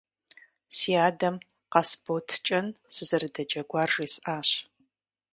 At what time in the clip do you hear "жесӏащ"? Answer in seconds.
3.93-4.49